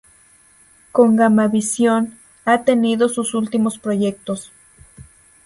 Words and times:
Con 0.91 1.15
Gamavisión 1.15 2.17
ha 2.45 2.63
tenido 2.63 3.07
sus 3.07 3.35
últimos 3.35 3.77
proyectos. 3.77 4.51